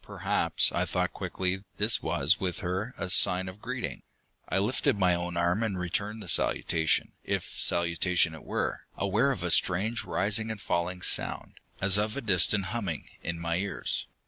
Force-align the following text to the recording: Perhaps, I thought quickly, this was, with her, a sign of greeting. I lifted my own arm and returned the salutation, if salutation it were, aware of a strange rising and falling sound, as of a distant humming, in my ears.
Perhaps, 0.03 0.71
I 0.71 0.83
thought 0.85 1.13
quickly, 1.13 1.63
this 1.77 2.01
was, 2.01 2.39
with 2.39 2.61
her, 2.61 2.95
a 2.97 3.07
sign 3.07 3.47
of 3.47 3.61
greeting. 3.61 4.01
I 4.49 4.57
lifted 4.57 4.97
my 4.97 5.13
own 5.13 5.37
arm 5.37 5.61
and 5.61 5.77
returned 5.77 6.23
the 6.23 6.27
salutation, 6.27 7.11
if 7.23 7.43
salutation 7.45 8.33
it 8.33 8.43
were, 8.43 8.79
aware 8.97 9.29
of 9.29 9.43
a 9.43 9.51
strange 9.51 10.03
rising 10.03 10.49
and 10.49 10.59
falling 10.59 11.03
sound, 11.03 11.59
as 11.79 11.99
of 11.99 12.17
a 12.17 12.21
distant 12.21 12.65
humming, 12.73 13.09
in 13.21 13.37
my 13.37 13.57
ears. 13.57 14.07